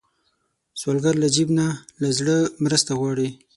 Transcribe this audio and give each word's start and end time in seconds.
سوالګر 0.79 1.15
له 1.23 1.27
جیب 1.35 1.49
نه، 1.57 1.67
له 2.01 2.09
زړه 2.17 2.35
مرسته 2.63 2.91
غواړي 2.99 3.29